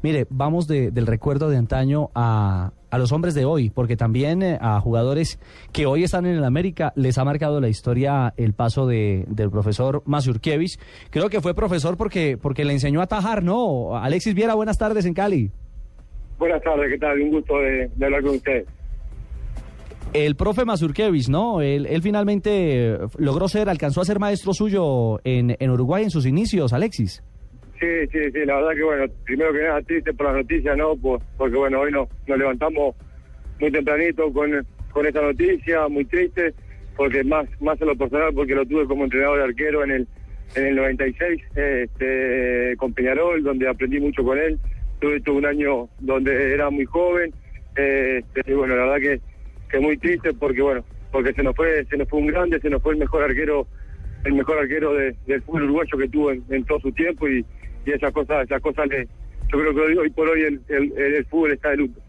Mire, 0.00 0.28
vamos 0.30 0.68
de- 0.68 0.92
del 0.92 1.08
recuerdo 1.08 1.48
de 1.50 1.56
antaño 1.56 2.10
a, 2.14 2.70
a 2.88 2.98
los 2.98 3.10
hombres 3.10 3.34
de 3.34 3.44
hoy, 3.44 3.68
porque 3.68 3.96
también 3.96 4.44
eh, 4.44 4.56
a 4.60 4.80
jugadores 4.80 5.40
que 5.72 5.86
hoy 5.86 6.04
están 6.04 6.24
en 6.24 6.36
el 6.36 6.44
América 6.44 6.92
les 6.94 7.18
ha 7.18 7.24
marcado 7.24 7.60
la 7.60 7.68
historia 7.68 8.32
el 8.36 8.52
paso 8.52 8.86
de, 8.86 9.24
del 9.26 9.50
profesor 9.50 10.04
Mazurkiewicz. 10.06 10.78
Creo 11.10 11.28
que 11.30 11.40
fue 11.40 11.52
profesor 11.52 11.96
porque, 11.96 12.38
porque 12.40 12.64
le 12.64 12.74
enseñó 12.74 13.00
a 13.02 13.08
tajar, 13.08 13.42
¿no? 13.42 13.96
Alexis 13.96 14.36
Viera, 14.36 14.54
buenas 14.54 14.78
tardes 14.78 15.04
en 15.04 15.14
Cali. 15.14 15.50
Buenas 16.38 16.62
tardes, 16.62 16.92
¿qué 16.92 16.98
tal? 16.98 17.20
Un 17.20 17.30
gusto 17.32 17.58
de, 17.58 17.90
de 17.96 18.04
hablar 18.04 18.22
con 18.22 18.36
usted. 18.36 18.66
El 20.12 20.36
profe 20.36 20.64
Mazurkiewicz, 20.64 21.28
¿no? 21.28 21.60
Él, 21.60 21.86
él 21.86 22.02
finalmente 22.02 22.92
eh, 22.94 22.98
logró 23.18 23.48
ser, 23.48 23.68
alcanzó 23.68 24.00
a 24.02 24.04
ser 24.04 24.20
maestro 24.20 24.54
suyo 24.54 25.18
en, 25.24 25.56
en 25.58 25.70
Uruguay 25.70 26.04
en 26.04 26.10
sus 26.10 26.24
inicios, 26.24 26.72
Alexis. 26.72 27.24
Sí, 27.80 27.86
sí, 28.10 28.18
sí, 28.32 28.44
la 28.44 28.56
verdad 28.56 28.74
que 28.74 28.82
bueno, 28.82 29.04
primero 29.24 29.52
que 29.52 29.62
nada 29.62 29.82
triste 29.82 30.12
por 30.12 30.26
las 30.26 30.36
noticias, 30.36 30.76
¿no? 30.76 30.96
Por- 30.96 31.20
porque 31.36 31.56
bueno, 31.56 31.80
hoy 31.80 31.92
no, 31.92 32.08
nos 32.26 32.38
levantamos 32.38 32.96
muy 33.60 33.70
tempranito 33.70 34.32
con, 34.32 34.66
con 34.90 35.06
esta 35.06 35.22
noticia, 35.22 35.86
muy 35.88 36.04
triste, 36.04 36.54
porque 36.96 37.22
más 37.22 37.46
más 37.60 37.80
en 37.80 37.88
lo 37.88 37.96
personal, 37.96 38.34
porque 38.34 38.54
lo 38.56 38.66
tuve 38.66 38.86
como 38.86 39.04
entrenador 39.04 39.38
de 39.38 39.44
arquero 39.44 39.84
en 39.84 39.90
el 39.92 40.08
en 40.56 40.66
el 40.66 40.76
96, 40.76 41.42
este, 41.54 42.74
con 42.78 42.94
Peñarol, 42.94 43.42
donde 43.42 43.68
aprendí 43.68 44.00
mucho 44.00 44.24
con 44.24 44.38
él. 44.38 44.58
Tuve, 44.98 45.22
un 45.30 45.44
año 45.46 45.88
donde 46.00 46.54
era 46.54 46.70
muy 46.70 46.86
joven, 46.86 47.32
este, 47.76 48.50
y 48.50 48.54
bueno, 48.54 48.74
la 48.74 48.86
verdad 48.86 48.96
que, 49.00 49.20
que 49.70 49.78
muy 49.78 49.98
triste 49.98 50.32
porque 50.32 50.62
bueno, 50.62 50.84
porque 51.12 51.32
se 51.34 51.42
nos 51.44 51.54
fue, 51.54 51.84
se 51.84 51.96
nos 51.96 52.08
fue 52.08 52.18
un 52.20 52.26
grande, 52.28 52.58
se 52.60 52.70
nos 52.70 52.82
fue 52.82 52.94
el 52.94 52.98
mejor 52.98 53.22
arquero 53.22 53.68
el 54.24 54.32
mejor 54.32 54.58
arquero 54.58 54.94
de- 54.94 55.14
del 55.26 55.42
fútbol 55.42 55.62
uruguayo 55.64 55.96
que 55.96 56.08
tuvo 56.08 56.32
en 56.32 56.64
todo 56.64 56.80
su 56.80 56.90
tiempo 56.90 57.28
y, 57.28 57.46
y 57.88 57.92
esas 57.92 58.12
cosas 58.12 58.44
esas 58.44 58.60
cosas 58.62 58.86
le, 58.88 59.06
yo 59.50 59.58
creo 59.58 59.74
que 59.74 59.80
hoy, 59.80 59.96
hoy 59.96 60.10
por 60.10 60.28
hoy 60.28 60.42
el, 60.42 60.60
el- 60.68 60.92
el 60.98 61.24
fútbol 61.26 61.52
está 61.52 61.70
de 61.70 61.76
luto 61.78 62.00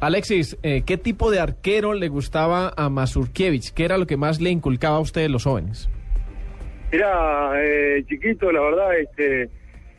Alexis, 0.00 0.58
eh, 0.64 0.82
¿qué 0.84 0.96
tipo 0.98 1.30
de 1.30 1.38
arquero 1.38 1.94
le 1.94 2.08
gustaba 2.08 2.72
a 2.76 2.88
Mazurkiewicz? 2.90 3.70
¿Qué 3.70 3.84
era 3.84 3.98
lo 3.98 4.06
que 4.08 4.16
más 4.16 4.40
le 4.40 4.50
inculcaba 4.50 4.96
a 4.96 5.00
ustedes 5.00 5.30
los 5.30 5.44
jóvenes? 5.44 5.88
era 6.90 7.52
eh, 7.62 8.04
chiquito 8.08 8.50
la 8.52 8.60
verdad 8.60 8.98
este 8.98 9.42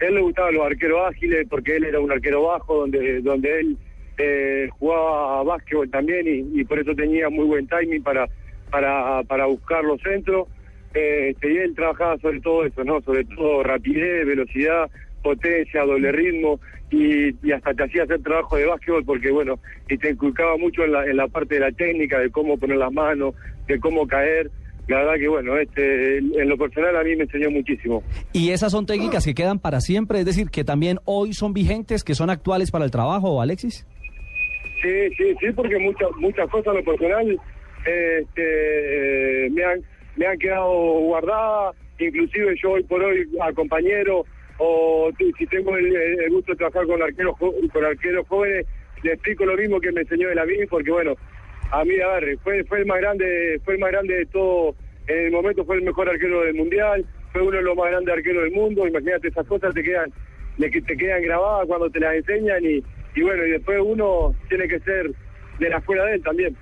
él 0.00 0.14
le 0.14 0.20
gustaban 0.22 0.54
los 0.54 0.64
arqueros 0.66 1.00
ágiles 1.08 1.46
porque 1.48 1.76
él 1.76 1.84
era 1.84 2.00
un 2.00 2.10
arquero 2.10 2.42
bajo 2.44 2.80
donde 2.80 3.20
donde 3.20 3.60
él 3.60 3.76
eh, 4.18 4.68
jugaba 4.78 5.40
a 5.40 5.42
básquetbol 5.44 5.90
también 5.90 6.26
y, 6.26 6.60
y 6.60 6.64
por 6.64 6.78
eso 6.78 6.94
tenía 6.94 7.28
muy 7.28 7.44
buen 7.46 7.66
timing 7.68 8.02
para 8.02 8.26
para 8.70 9.22
para 9.24 9.46
buscar 9.46 9.84
los 9.84 10.00
centros 10.02 10.48
Eh, 10.92 11.30
este, 11.30 11.52
y 11.52 11.56
él 11.58 11.72
trabajaba 11.76 12.18
sobre 12.18 12.40
todo 12.40 12.64
eso 12.66 12.82
no 12.82 13.00
sobre 13.02 13.24
todo 13.24 13.62
rapidez 13.62 14.26
velocidad 14.26 14.90
potencia 15.22 15.84
doble 15.84 16.12
ritmo 16.12 16.60
y, 16.90 17.34
y 17.46 17.52
hasta 17.52 17.74
te 17.74 17.84
hacía 17.84 18.04
hacer 18.04 18.22
trabajo 18.22 18.56
de 18.56 18.66
básquetbol 18.66 19.04
porque 19.04 19.30
bueno 19.30 19.58
y 19.88 19.96
te 19.96 20.10
inculcaba 20.10 20.56
mucho 20.56 20.84
en 20.84 20.92
la, 20.92 21.04
en 21.04 21.16
la 21.16 21.28
parte 21.28 21.54
de 21.54 21.60
la 21.60 21.72
técnica 21.72 22.18
de 22.18 22.30
cómo 22.30 22.58
poner 22.58 22.78
las 22.78 22.92
manos 22.92 23.34
de 23.68 23.78
cómo 23.78 24.06
caer 24.06 24.50
la 24.90 24.96
verdad 24.98 25.14
que 25.20 25.28
bueno, 25.28 25.56
este, 25.56 26.18
en 26.18 26.48
lo 26.48 26.58
personal 26.58 26.96
a 26.96 27.04
mí 27.04 27.14
me 27.14 27.22
enseñó 27.22 27.48
muchísimo. 27.48 28.02
Y 28.32 28.50
esas 28.50 28.72
son 28.72 28.86
técnicas 28.86 29.24
que 29.24 29.34
quedan 29.34 29.60
para 29.60 29.80
siempre, 29.80 30.18
es 30.18 30.24
decir, 30.24 30.50
que 30.50 30.64
también 30.64 30.98
hoy 31.04 31.32
son 31.32 31.52
vigentes, 31.52 32.02
que 32.02 32.16
son 32.16 32.28
actuales 32.28 32.72
para 32.72 32.84
el 32.84 32.90
trabajo, 32.90 33.40
Alexis. 33.40 33.86
Sí, 34.82 35.14
sí, 35.16 35.34
sí, 35.40 35.46
porque 35.54 35.78
muchas 35.78 36.08
muchas 36.18 36.50
cosas 36.50 36.74
en 36.74 36.80
lo 36.80 36.84
personal 36.84 37.40
este, 37.86 39.48
me 39.52 39.64
han 39.64 39.80
me 40.16 40.26
han 40.26 40.38
quedado 40.38 40.72
guardadas, 40.72 41.76
inclusive 42.00 42.56
yo 42.60 42.72
hoy 42.72 42.82
por 42.82 43.00
hoy 43.00 43.28
a 43.42 43.52
compañeros 43.52 44.26
o 44.62 45.10
si 45.16 45.46
tengo 45.46 45.74
el, 45.74 46.30
gusto 46.30 46.52
de 46.52 46.58
trabajar 46.58 46.86
con 46.86 47.02
arqueros 47.02 47.34
con 47.38 47.84
arqueros 47.84 48.28
jóvenes, 48.28 48.66
le 49.02 49.12
explico 49.14 49.46
lo 49.46 49.56
mismo 49.56 49.80
que 49.80 49.90
me 49.90 50.02
enseñó 50.02 50.28
él 50.28 50.38
a 50.38 50.44
mí, 50.44 50.54
porque 50.68 50.90
bueno, 50.90 51.14
a 51.70 51.82
mí 51.82 51.98
a 51.98 52.08
ver, 52.20 52.38
fue 52.44 52.62
fue 52.64 52.80
el 52.80 52.86
más 52.86 52.98
grande, 53.00 53.58
fue 53.64 53.74
el 53.74 53.80
más 53.80 53.90
grande 53.90 54.16
de 54.16 54.26
todo, 54.26 54.74
en 55.06 55.26
el 55.26 55.32
momento 55.32 55.64
fue 55.64 55.76
el 55.76 55.82
mejor 55.82 56.10
arquero 56.10 56.42
del 56.42 56.54
mundial, 56.54 57.06
fue 57.32 57.40
uno 57.40 57.56
de 57.56 57.62
los 57.62 57.74
más 57.74 57.90
grandes 57.90 58.14
arqueros 58.14 58.44
del 58.44 58.52
mundo, 58.52 58.86
imagínate 58.86 59.28
esas 59.28 59.46
cosas 59.46 59.72
te 59.72 59.82
quedan 59.82 60.12
de 60.58 60.70
que 60.70 60.82
te 60.82 60.94
quedan 60.94 61.22
grabadas 61.22 61.66
cuando 61.66 61.88
te 61.88 62.00
las 62.00 62.16
enseñan 62.16 62.62
y, 62.62 62.84
y 63.14 63.22
bueno, 63.22 63.46
y 63.46 63.52
después 63.52 63.80
uno 63.82 64.34
tiene 64.50 64.68
que 64.68 64.78
ser 64.80 65.10
de 65.58 65.70
la 65.70 65.78
escuela 65.78 66.04
de 66.04 66.16
él 66.16 66.22
también. 66.22 66.54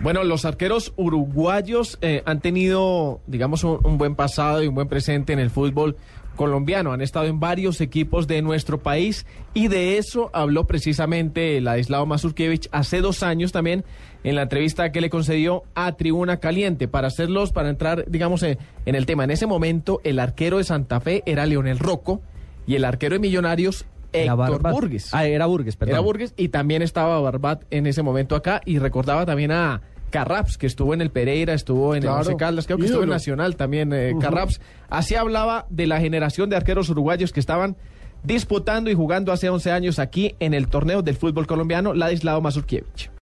Bueno, 0.00 0.24
los 0.24 0.44
arqueros 0.44 0.92
uruguayos 0.96 1.98
eh, 2.02 2.22
han 2.26 2.40
tenido, 2.40 3.20
digamos, 3.26 3.64
un, 3.64 3.96
buen 3.96 4.16
pasado 4.16 4.62
y 4.62 4.66
un 4.66 4.74
buen 4.74 4.88
presente 4.88 5.32
en 5.32 5.38
el 5.38 5.50
fútbol 5.50 5.96
colombiano. 6.34 6.92
Han 6.92 7.00
estado 7.00 7.26
en 7.26 7.38
varios 7.38 7.80
equipos 7.80 8.26
de 8.26 8.42
nuestro 8.42 8.82
país 8.82 9.24
y 9.54 9.68
de 9.68 9.96
eso 9.98 10.30
habló 10.32 10.66
precisamente 10.66 11.60
Ladislao 11.60 12.06
Mazurkiewicz 12.06 12.68
hace 12.72 13.00
dos 13.00 13.22
años 13.22 13.52
también 13.52 13.84
en 14.24 14.34
la 14.34 14.42
entrevista 14.42 14.90
que 14.90 15.00
le 15.00 15.10
concedió 15.10 15.62
a 15.74 15.92
Tribuna 15.92 16.40
Caliente 16.40 16.88
para 16.88 17.06
hacerlos, 17.06 17.52
para 17.52 17.70
entrar, 17.70 18.04
digamos, 18.08 18.42
eh, 18.42 18.58
en 18.86 18.96
el 18.96 19.06
tema. 19.06 19.24
En 19.24 19.30
ese 19.30 19.46
momento, 19.46 20.00
el 20.02 20.18
arquero 20.18 20.58
de 20.58 20.64
Santa 20.64 21.00
Fe 21.00 21.22
era 21.24 21.46
Leonel 21.46 21.78
Rocco 21.78 22.20
y 22.66 22.74
el 22.74 22.84
arquero 22.84 23.14
de 23.14 23.20
Millonarios 23.20 23.86
Héctor. 24.14 24.62
Burgues. 24.72 25.12
Ah, 25.12 25.26
era 25.26 25.46
Burgues, 25.46 25.76
perdón. 25.76 25.94
Era 25.94 26.00
Burgues 26.00 26.34
y 26.36 26.48
también 26.48 26.82
estaba 26.82 27.20
Barbat 27.20 27.64
en 27.70 27.86
ese 27.86 28.02
momento 28.02 28.36
acá 28.36 28.60
y 28.64 28.78
recordaba 28.78 29.26
también 29.26 29.50
a 29.50 29.82
Carraps, 30.10 30.56
que 30.58 30.66
estuvo 30.66 30.94
en 30.94 31.00
el 31.00 31.10
Pereira, 31.10 31.54
estuvo 31.54 31.94
en 31.94 32.02
Claro, 32.02 32.20
el 32.20 32.26
Once 32.28 32.36
Caldas, 32.36 32.66
creo 32.66 32.78
que 32.78 32.86
estuvo 32.86 33.02
en. 33.02 33.08
Nacional 33.08 33.56
también, 33.56 33.92
eh, 33.92 34.12
Carraps. 34.20 34.60
Así 34.88 35.16
hablaba 35.16 35.66
de 35.70 35.86
la 35.88 35.98
generación 36.00 36.48
de 36.50 36.56
arqueros 36.56 36.88
uruguayos 36.88 37.32
que 37.32 37.40
estaban 37.40 37.76
disputando 38.22 38.90
y 38.90 38.94
jugando 38.94 39.32
hace 39.32 39.48
11 39.48 39.72
años 39.72 39.98
aquí 39.98 40.36
en 40.38 40.54
el 40.54 40.68
torneo 40.68 41.02
del 41.02 41.16
fútbol 41.16 41.46
colombiano, 41.46 41.94
Ladislao 41.94 42.40
Mazurkiewicz. 42.40 43.14